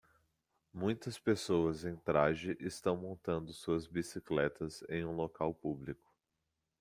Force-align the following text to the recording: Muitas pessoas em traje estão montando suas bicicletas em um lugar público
Muitas 0.73 1.19
pessoas 1.19 1.85
em 1.85 1.95
traje 1.95 2.57
estão 2.59 2.97
montando 2.97 3.53
suas 3.53 3.85
bicicletas 3.85 4.83
em 4.89 5.05
um 5.05 5.15
lugar 5.15 5.53
público 5.53 6.11